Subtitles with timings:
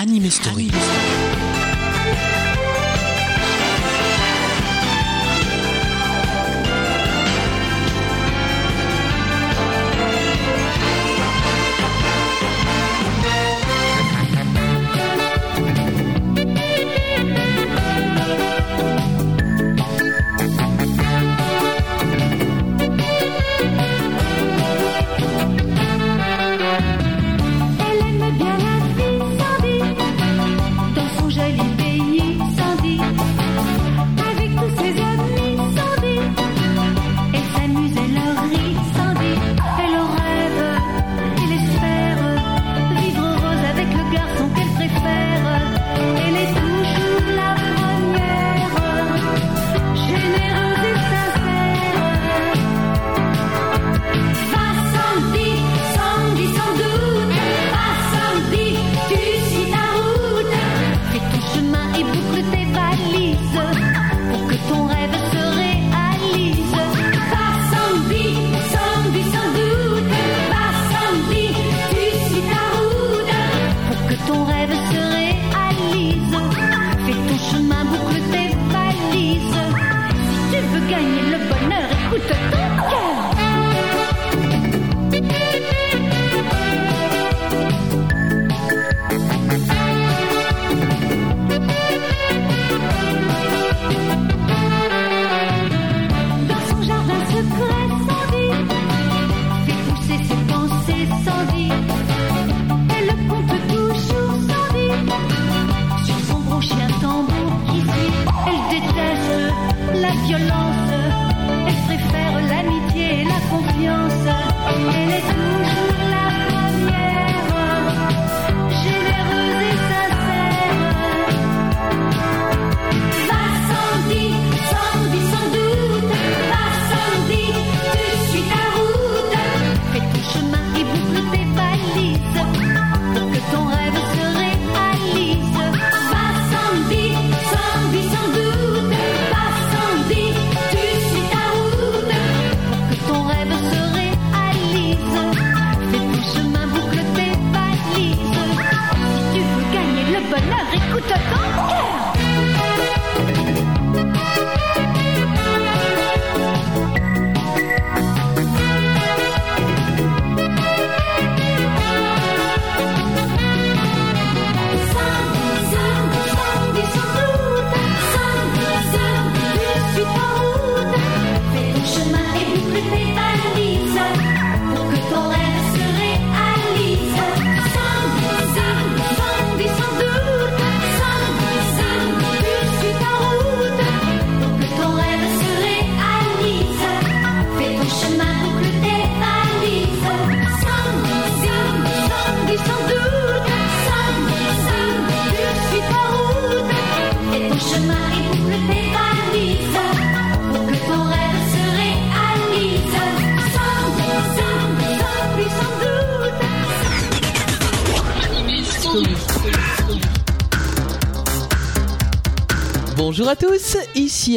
[0.00, 0.70] Anime Story.
[2.06, 2.49] Elle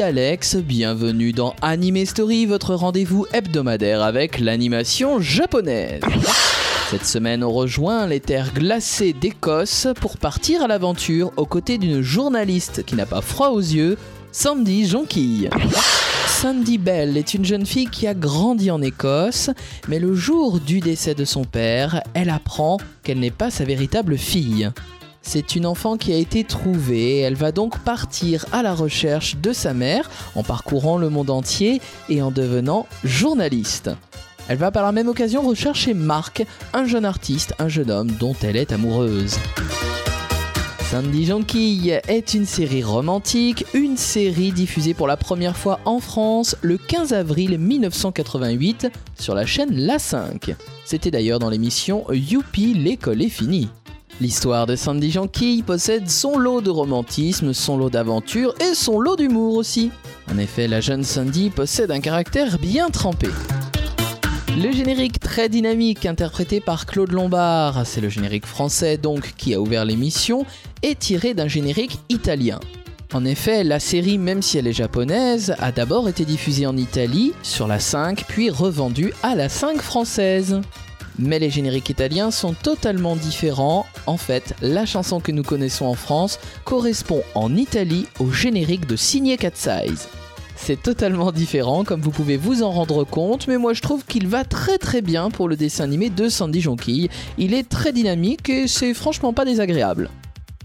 [0.01, 6.01] Alex, bienvenue dans Anime Story, votre rendez-vous hebdomadaire avec l'animation japonaise.
[6.89, 12.01] Cette semaine, on rejoint les terres glacées d'Écosse pour partir à l'aventure aux côtés d'une
[12.01, 13.97] journaliste qui n'a pas froid aux yeux,
[14.31, 15.49] Sandy Jonquille.
[16.27, 19.49] Sandy Bell est une jeune fille qui a grandi en Écosse,
[19.87, 24.17] mais le jour du décès de son père, elle apprend qu'elle n'est pas sa véritable
[24.17, 24.69] fille.
[25.25, 29.53] C'est une enfant qui a été trouvée, elle va donc partir à la recherche de
[29.53, 33.89] sa mère en parcourant le monde entier et en devenant journaliste.
[34.49, 38.35] Elle va par la même occasion rechercher Mark, un jeune artiste, un jeune homme dont
[38.43, 39.37] elle est amoureuse.
[40.91, 46.55] Sandy Jonquille est une série romantique, une série diffusée pour la première fois en France
[46.61, 50.53] le 15 avril 1988 sur la chaîne La 5.
[50.85, 53.69] C'était d'ailleurs dans l'émission Youpi, l'école est finie.
[54.21, 59.15] L'histoire de Sandy Jonquille possède son lot de romantisme, son lot d'aventure et son lot
[59.15, 59.91] d'humour aussi.
[60.31, 63.27] En effet, la jeune Sandy possède un caractère bien trempé.
[64.55, 69.59] Le générique très dynamique interprété par Claude Lombard, c'est le générique français donc qui a
[69.59, 70.45] ouvert l'émission,
[70.83, 72.59] est tiré d'un générique italien.
[73.13, 77.33] En effet, la série, même si elle est japonaise, a d'abord été diffusée en Italie
[77.41, 80.61] sur la 5, puis revendue à la 5 française.
[81.19, 83.85] Mais les génériques italiens sont totalement différents.
[84.07, 88.95] En fait, la chanson que nous connaissons en France correspond en Italie au générique de
[88.95, 90.07] Signé Cat Size.
[90.55, 94.27] C'est totalement différent comme vous pouvez vous en rendre compte, mais moi je trouve qu'il
[94.27, 97.09] va très très bien pour le dessin animé de Sandy Jonquille.
[97.37, 100.09] Il est très dynamique et c'est franchement pas désagréable.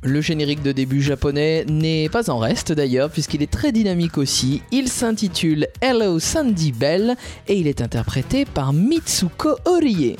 [0.02, 4.62] Le générique de début japonais n'est pas en reste d'ailleurs puisqu'il est très dynamique aussi.
[4.70, 7.16] Il s'intitule Hello Sandy Bell
[7.48, 10.16] et il est interprété par Mitsuko Orie.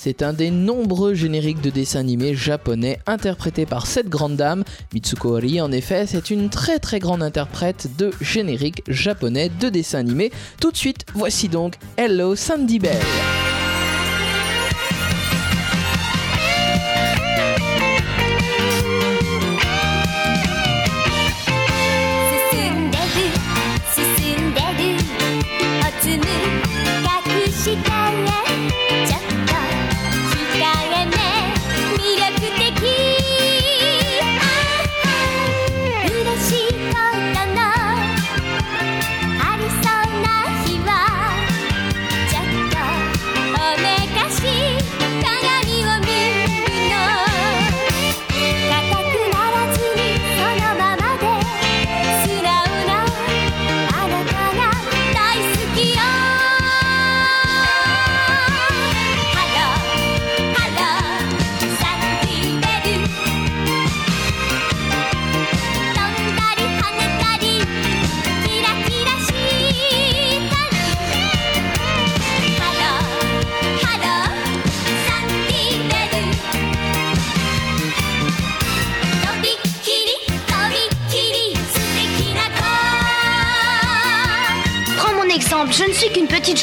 [0.00, 4.62] C'est un des nombreux génériques de dessins animés japonais interprétés par cette grande dame.
[4.94, 9.98] Mitsuko Orie en effet, c'est une très très grande interprète de génériques japonais de dessins
[9.98, 10.30] animés.
[10.60, 13.47] Tout de suite, voici donc Hello Sandy Bell.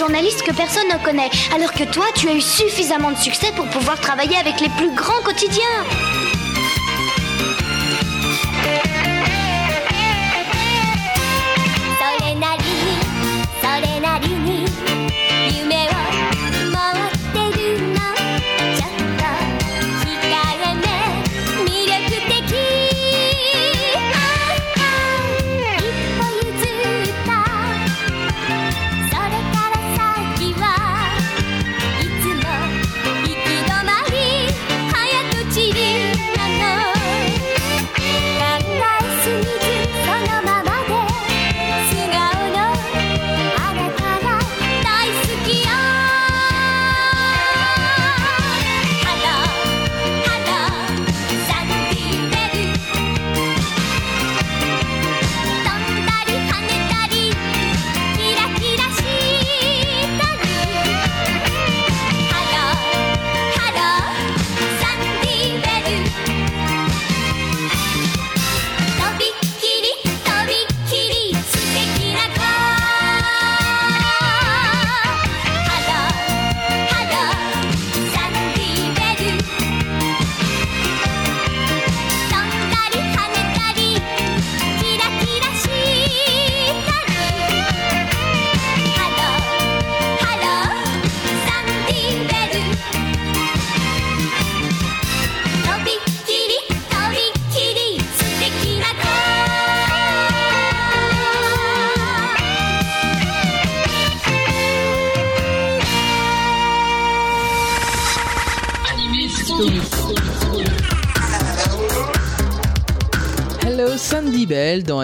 [0.06, 3.66] Journaliste que personne ne connaît, alors que toi, tu as eu suffisamment de succès pour
[3.66, 6.05] pouvoir travailler avec les plus grands quotidiens.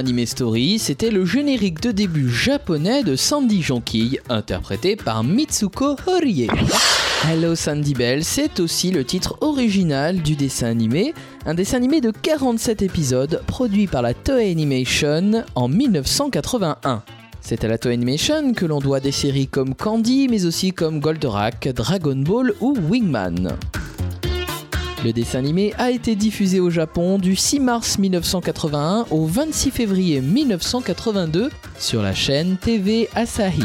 [0.01, 6.47] Anime Story, c'était le générique de début japonais de Sandy Jonquille, interprété par Mitsuko Horie.
[7.29, 11.13] Hello Sandy Bell, c'est aussi le titre original du dessin animé,
[11.45, 17.03] un dessin animé de 47 épisodes produit par la Toei Animation en 1981.
[17.39, 20.99] C'est à la Toei Animation que l'on doit des séries comme Candy, mais aussi comme
[20.99, 23.55] Goldorak, Dragon Ball ou Wingman.
[25.03, 30.21] Le dessin animé a été diffusé au Japon du 6 mars 1981 au 26 février
[30.21, 33.63] 1982 sur la chaîne TV Asahi.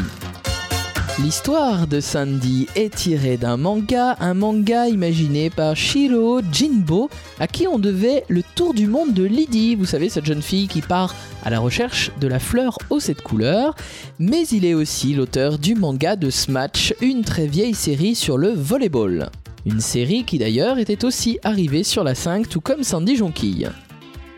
[1.21, 7.67] L'histoire de Sandy est tirée d'un manga, un manga imaginé par Shiro Jinbo, à qui
[7.67, 11.15] on devait le tour du monde de Lydie, vous savez, cette jeune fille qui part
[11.43, 13.75] à la recherche de la fleur aux sept couleurs,
[14.17, 18.49] mais il est aussi l'auteur du manga de Smash, une très vieille série sur le
[18.49, 19.29] volleyball.
[19.67, 23.69] Une série qui d'ailleurs était aussi arrivée sur la 5 tout comme Sandy Jonquille.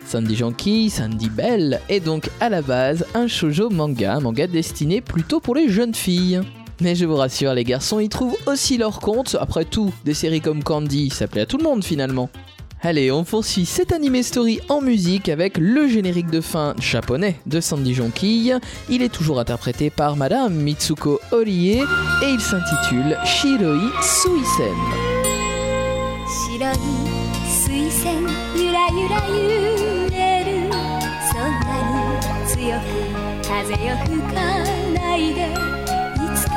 [0.03, 5.39] Sandy Jonquille, Sandy Bell est donc à la base un shoujo manga, manga destiné plutôt
[5.39, 6.41] pour les jeunes filles.
[6.81, 9.37] Mais je vous rassure, les garçons y trouvent aussi leur compte.
[9.39, 12.31] Après tout, des séries comme Candy, ça plaît à tout le monde finalement.
[12.81, 17.59] Allez, on poursuit cette anime story en musique avec le générique de fin japonais de
[17.61, 18.57] Sandy Jonquille.
[18.89, 25.18] Il est toujours interprété par Madame Mitsuko Orie et il s'intitule Shiroi Suisen.
[26.59, 26.75] 白い
[27.47, 28.21] 水仙
[28.53, 30.67] ゆらゆら揺れる
[31.31, 32.83] そんなに強く
[33.47, 34.35] 風よ吹か
[34.91, 35.53] ないでい
[36.35, 36.53] つか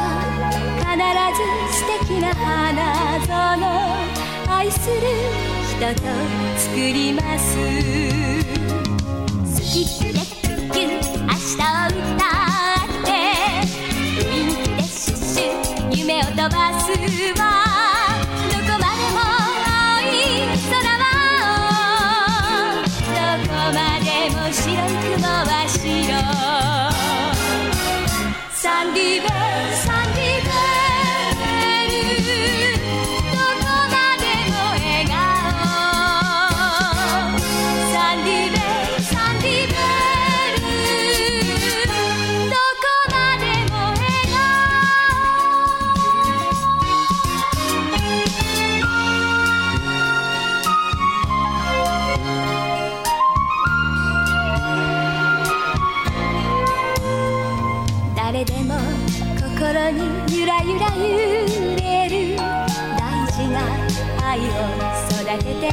[0.81, 0.91] 必
[1.39, 1.47] ず
[1.79, 2.83] 素敵な花
[3.21, 3.63] 園
[4.49, 4.97] 愛する
[5.71, 6.09] 人と
[6.59, 7.55] 作ります
[9.55, 10.91] スキップでキュッキュ
[11.23, 12.32] 明日を歌っ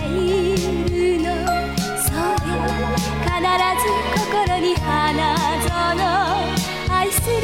[0.06, 0.56] い
[0.90, 1.28] るの
[2.04, 2.16] そう
[2.50, 2.58] よ
[3.24, 3.32] 必
[3.80, 3.84] ず
[4.16, 5.18] 心に花
[5.60, 5.70] 園
[6.90, 7.36] 愛する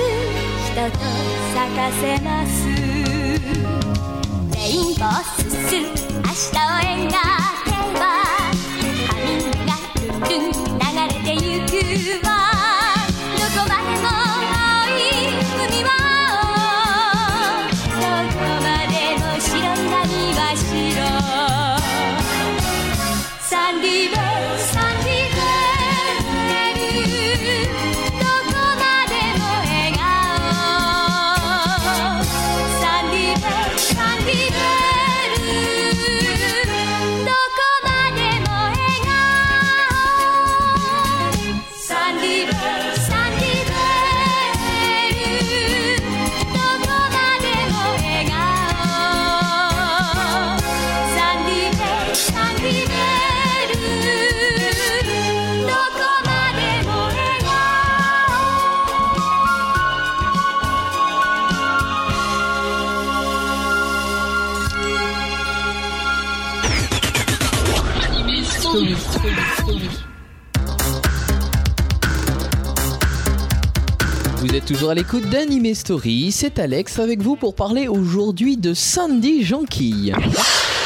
[0.66, 0.98] 人と
[1.54, 2.56] 咲かせます。
[4.54, 7.35] レインボースス明日を描け
[74.65, 80.15] toujours à l'écoute d'Anime Story, c'est Alex avec vous pour parler aujourd'hui de Sandy Jonquille.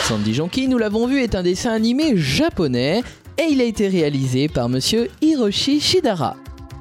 [0.04, 3.02] Sandy Jonquille, nous l'avons vu, est un dessin animé japonais
[3.38, 6.36] et il a été réalisé par monsieur Hiroshi Shidara.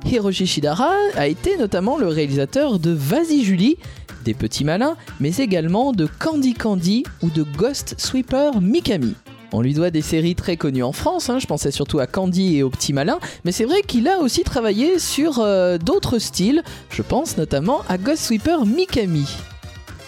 [0.06, 3.76] Hiroshi Shidara a été notamment le réalisateur de Vas-y Julie,
[4.24, 9.14] des Petits Malins, mais également de Candy Candy ou de Ghost Sweeper Mikami.
[9.52, 12.58] On lui doit des séries très connues en France, hein, je pensais surtout à Candy
[12.58, 16.62] et aux Petits Malins, mais c'est vrai qu'il a aussi travaillé sur euh, d'autres styles,
[16.90, 19.26] je pense notamment à Ghost Sweeper Mikami.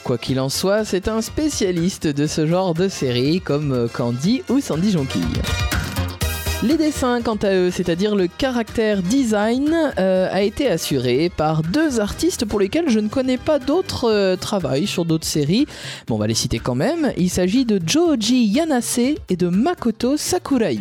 [0.05, 4.43] Quoi qu'il en soit, c'est un spécialiste de ce genre de séries comme euh, Candy
[4.51, 5.25] ou Sandy Jonquille.
[6.63, 12.01] Les dessins, quant à eux, c'est-à-dire le caractère design, euh, a été assuré par deux
[12.01, 15.65] artistes pour lesquels je ne connais pas d'autres euh, travails sur d'autres séries.
[16.07, 17.15] Bon, on va les citer quand même.
[17.17, 18.99] Il s'agit de Joji Yanase
[19.31, 20.81] et de Makoto Sakurai.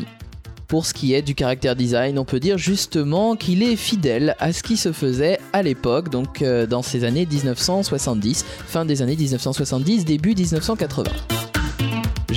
[0.68, 4.52] Pour ce qui est du caractère design, on peut dire justement qu'il est fidèle à
[4.52, 9.16] ce qui se faisait à l'époque, donc euh, dans ces années 1970, fin des années
[9.16, 11.49] 1970, début 1980.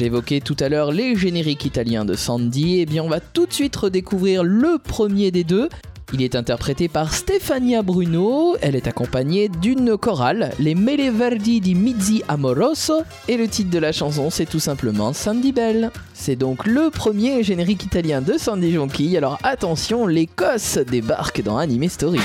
[0.01, 3.53] Évoqué tout à l'heure les génériques italiens de Sandy, et bien on va tout de
[3.53, 5.69] suite redécouvrir le premier des deux.
[6.13, 11.77] Il est interprété par Stefania Bruno, elle est accompagnée d'une chorale, les Mele Verdi di
[11.77, 15.93] Mizzi Amoroso, et le titre de la chanson c'est tout simplement Sandy Bell.
[16.15, 21.89] C'est donc le premier générique italien de Sandy Jonquille, alors attention, l'Écosse débarque dans Anime
[21.89, 22.19] Story.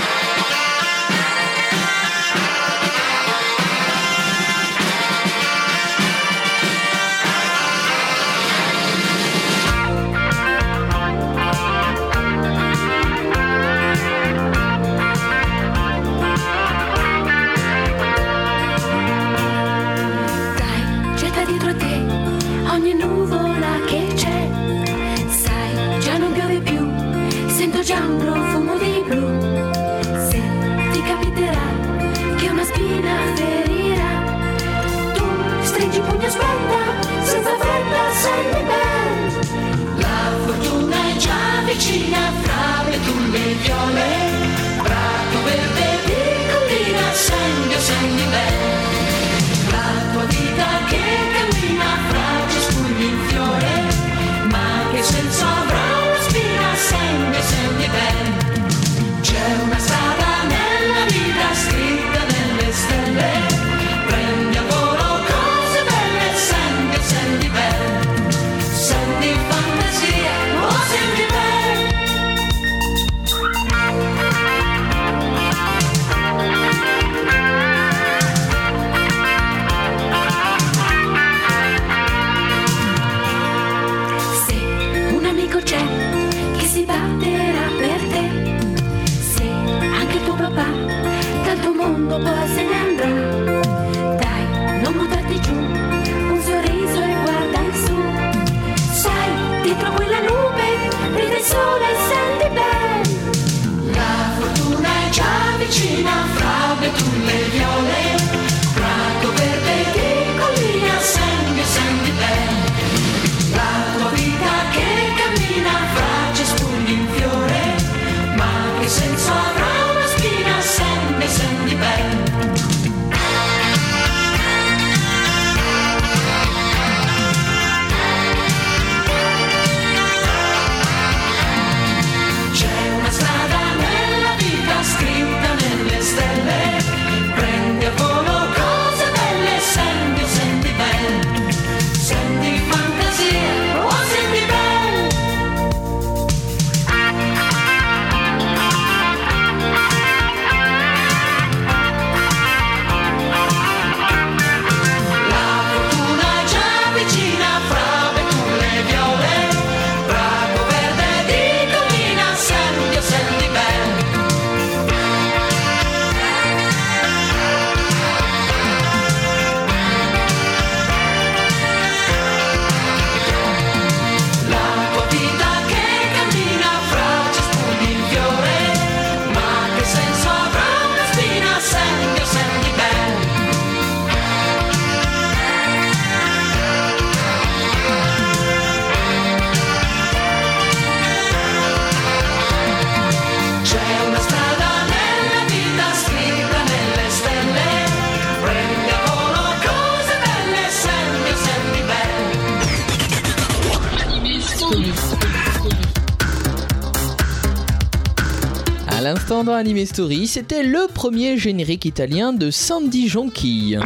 [209.29, 213.77] L'instant Anime Story, c'était le premier générique italien de Sandy Jonquille.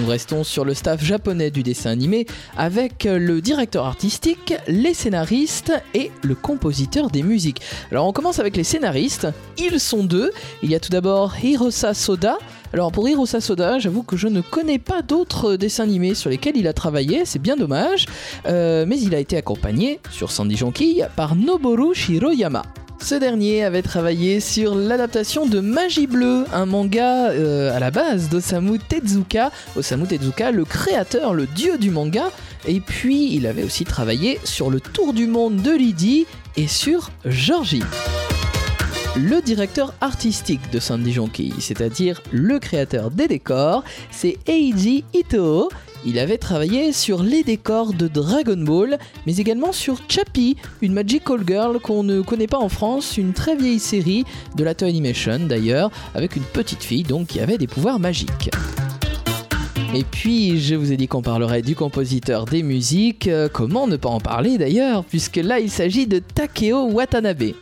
[0.00, 5.72] Nous restons sur le staff japonais du dessin animé avec le directeur artistique, les scénaristes
[5.94, 7.60] et le compositeur des musiques.
[7.92, 9.28] Alors on commence avec les scénaristes.
[9.56, 10.32] Ils sont deux.
[10.64, 12.36] Il y a tout d'abord Hirosa Soda.
[12.72, 16.56] Alors pour Hirosa Soda, j'avoue que je ne connais pas d'autres dessins animés sur lesquels
[16.56, 18.06] il a travaillé, c'est bien dommage.
[18.46, 22.64] Euh, mais il a été accompagné sur Sandy Jonquille par Noboru Shiroyama.
[23.02, 28.28] Ce dernier avait travaillé sur l'adaptation de Magie Bleue, un manga euh, à la base
[28.28, 29.50] d'Osamu Tezuka.
[29.74, 32.30] Osamu Tezuka, le créateur, le dieu du manga.
[32.68, 37.10] Et puis, il avait aussi travaillé sur le tour du monde de Lydie et sur
[37.24, 37.82] Georgie.
[39.16, 45.68] Le directeur artistique de Sandy Jonquille, c'est-à-dire le créateur des décors, c'est Eiji Itoo.
[46.06, 51.40] Il avait travaillé sur les décors de Dragon Ball, mais également sur Chappie, une Magical
[51.46, 54.24] Girl qu'on ne connaît pas en France, une très vieille série
[54.56, 58.50] de la Animation d'ailleurs, avec une petite fille donc qui avait des pouvoirs magiques.
[59.92, 63.26] Et puis, je vous ai dit qu'on parlerait du compositeur des musiques.
[63.26, 67.52] Euh, comment ne pas en parler d'ailleurs, puisque là il s'agit de Takeo Watanabe.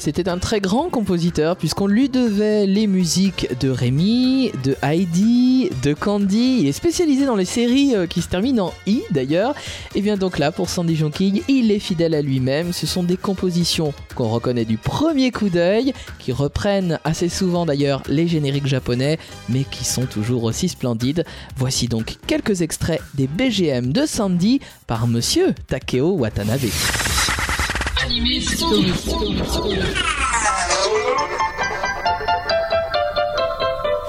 [0.00, 5.92] C'était un très grand compositeur puisqu'on lui devait les musiques de Rémi, de Heidi, de
[5.92, 6.60] Candy.
[6.60, 9.54] Il est spécialisé dans les séries euh, qui se terminent en I d'ailleurs.
[9.94, 12.72] Et bien donc là, pour Sandy Jonking, il est fidèle à lui-même.
[12.72, 18.02] Ce sont des compositions qu'on reconnaît du premier coup d'œil, qui reprennent assez souvent d'ailleurs
[18.08, 19.18] les génériques japonais,
[19.50, 21.26] mais qui sont toujours aussi splendides.
[21.58, 26.70] Voici donc quelques extraits des BGM de Sandy par monsieur Takeo Watanabe.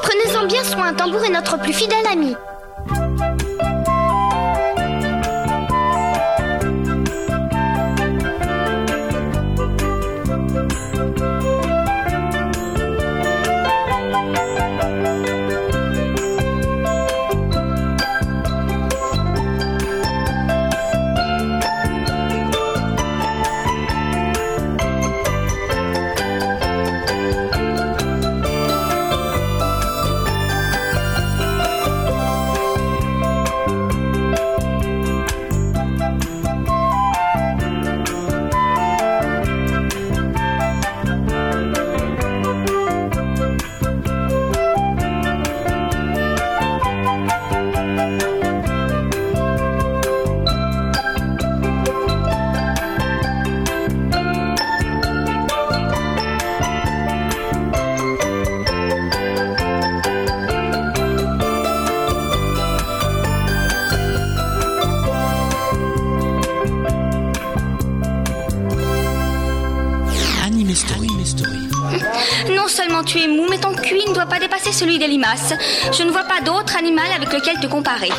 [0.02, 2.36] Prenez-en bien soin, Tambour est notre plus fidèle ami.
[74.72, 75.54] Celui des limaces.
[75.92, 78.10] Je ne vois pas d'autre animal avec lequel te comparer.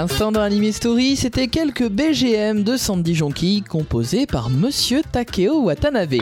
[0.00, 6.14] L'instant dans Anime Story, c'était quelques BGM de Sandy Jonki composés par Monsieur Takeo Watanabe.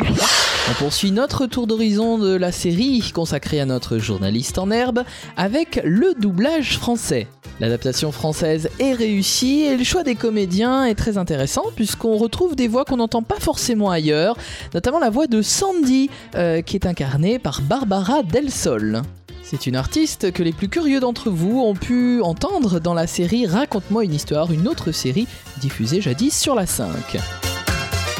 [0.68, 5.04] On poursuit notre tour d'horizon de la série consacrée à notre journaliste en herbe
[5.36, 7.28] avec le doublage français.
[7.60, 12.66] L'adaptation française est réussie et le choix des comédiens est très intéressant puisqu'on retrouve des
[12.66, 14.36] voix qu'on n'entend pas forcément ailleurs,
[14.74, 19.02] notamment la voix de Sandy euh, qui est incarnée par Barbara Del Sol.
[19.50, 23.46] C'est une artiste que les plus curieux d'entre vous ont pu entendre dans la série
[23.46, 27.16] Raconte-moi une histoire, une autre série diffusée jadis sur la 5.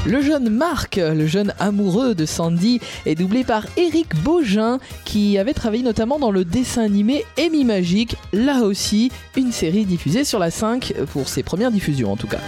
[0.06, 5.52] Le jeune Marc, le jeune amoureux de Sandy, est doublé par Eric Baugin, qui avait
[5.52, 10.50] travaillé notamment dans le dessin animé Amy Magique, là aussi une série diffusée sur la
[10.50, 12.40] 5 pour ses premières diffusions en tout cas.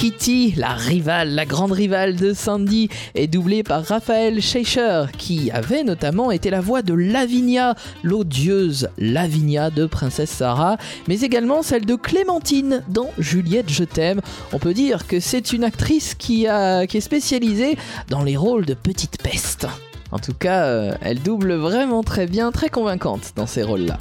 [0.00, 5.84] Kitty, la rivale, la grande rivale de Sandy, est doublée par Raphaël Scheicher, qui avait
[5.84, 11.96] notamment été la voix de Lavinia, l'odieuse Lavinia de Princesse Sarah, mais également celle de
[11.96, 14.22] Clémentine dans Juliette Je t'aime.
[14.54, 17.76] On peut dire que c'est une actrice qui est spécialisée
[18.08, 19.66] dans les rôles de petite peste.
[20.12, 23.98] En tout cas, euh, elle double vraiment très bien, très convaincante dans ces rôles-là.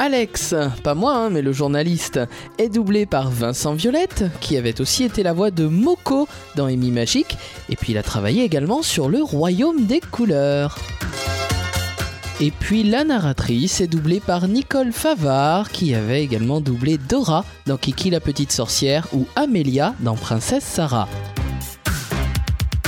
[0.00, 2.20] Alex, pas moi, hein, mais le journaliste,
[2.56, 6.90] est doublé par Vincent Violette, qui avait aussi été la voix de Moko dans Amy
[6.90, 7.36] Magique,
[7.68, 10.78] et puis il a travaillé également sur le Royaume des couleurs.
[12.40, 17.76] Et puis la narratrice est doublée par Nicole Favard, qui avait également doublé Dora dans
[17.76, 21.10] Kiki la petite sorcière ou Amelia dans Princesse Sarah.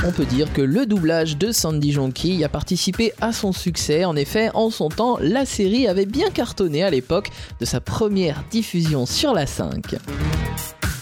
[0.05, 4.03] On peut dire que le doublage de Sandy Jonki a participé à son succès.
[4.03, 7.29] En effet, en son temps, la série avait bien cartonné à l'époque
[7.61, 9.95] de sa première diffusion sur la 5.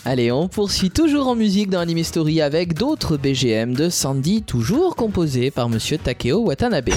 [0.06, 4.96] Allez, on poursuit toujours en musique dans Anime Story avec d'autres BGM de Sandy, toujours
[4.96, 6.90] composés par Monsieur Takeo Watanabe.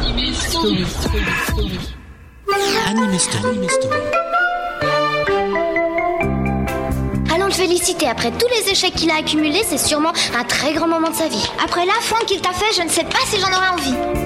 [0.00, 0.84] Anime Story.
[2.86, 4.23] Allons le
[7.64, 8.06] féliciter.
[8.06, 11.28] Après tous les échecs qu'il a accumulés, c'est sûrement un très grand moment de sa
[11.28, 11.48] vie.
[11.64, 14.23] Après l'affront qu'il t'a fait, je ne sais pas si j'en aurais envie.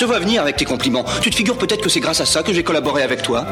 [0.00, 1.04] Je te vois venir avec tes compliments.
[1.20, 3.44] Tu te figures peut-être que c'est grâce à ça que j'ai collaboré avec toi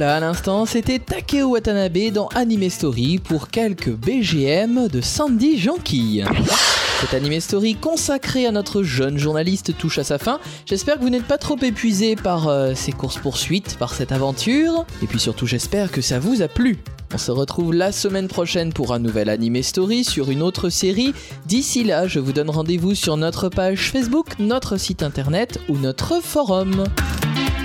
[0.00, 6.24] voilà, à l'instant, c'était Takeo Watanabe dans Anime Story pour quelques BGM de Sandy Jonquille.
[7.02, 10.40] Cette Anime Story consacrée à notre jeune journaliste touche à sa fin.
[10.64, 14.86] J'espère que vous n'êtes pas trop épuisés par euh, ces courses-poursuites, par cette aventure.
[15.02, 16.78] Et puis surtout, j'espère que ça vous a plu.
[17.12, 21.12] On se retrouve la semaine prochaine pour un nouvel Anime Story sur une autre série.
[21.44, 26.22] D'ici là, je vous donne rendez-vous sur notre page Facebook, notre site internet ou notre
[26.22, 26.86] forum.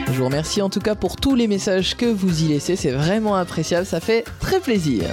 [0.08, 2.92] Je vous remercie en tout cas pour tous les messages que vous y laissez, c'est
[2.92, 5.04] vraiment appréciable, ça fait très plaisir.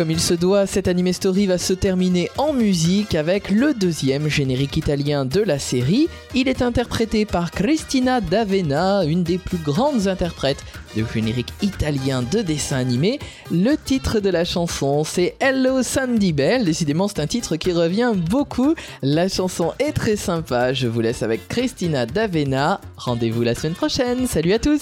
[0.00, 4.28] Comme il se doit, cette anime story va se terminer en musique avec le deuxième
[4.28, 6.08] générique italien de la série.
[6.34, 10.64] Il est interprété par Cristina D'Avena, une des plus grandes interprètes
[10.96, 13.18] de générique italien de dessin animé.
[13.52, 16.64] Le titre de la chanson, c'est Hello Sandy Bell.
[16.64, 18.74] Décidément, c'est un titre qui revient beaucoup.
[19.02, 20.72] La chanson est très sympa.
[20.72, 22.80] Je vous laisse avec Cristina D'Avena.
[22.96, 24.26] Rendez-vous la semaine prochaine.
[24.26, 24.80] Salut à tous!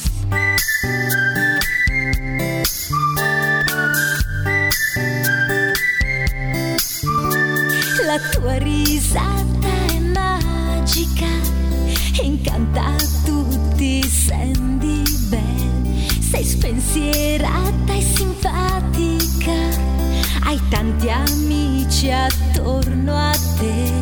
[8.08, 11.26] La tua risata è magica,
[12.22, 16.08] incanta tutti, Sandy Bell.
[16.18, 19.52] Sei spensierata e simpatica,
[20.44, 23.92] hai tanti amici attorno a te.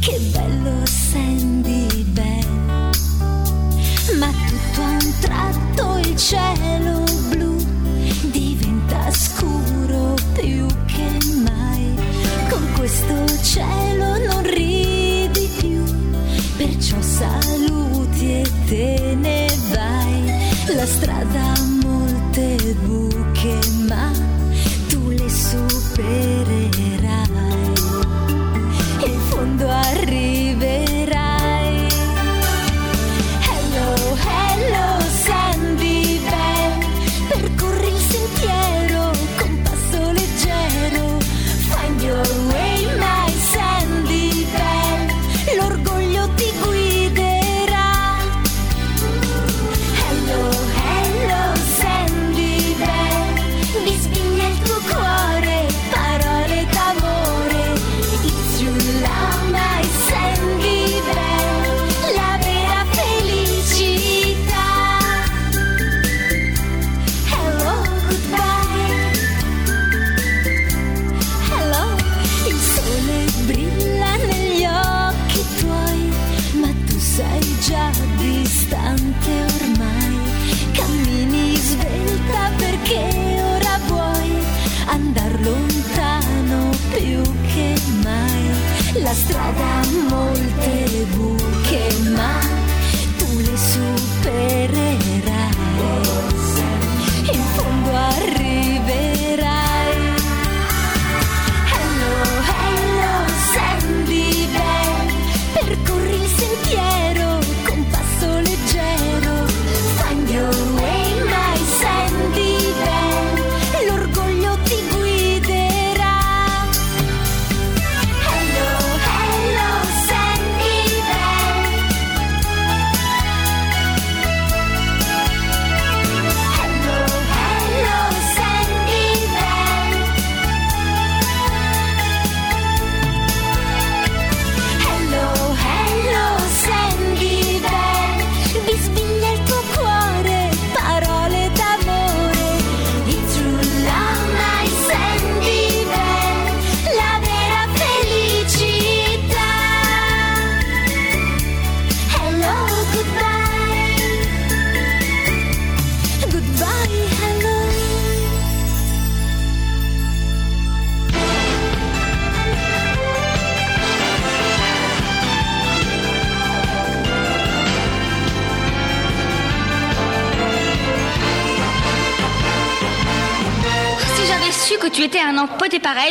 [0.00, 2.90] Che bello Sandy Bell.
[4.18, 6.83] Ma tutto a un tratto il cielo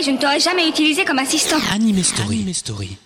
[0.03, 1.57] je ne t'aurais jamais utilisé comme assistant.
[1.71, 2.35] Anime Story.
[2.41, 2.97] Anime Story.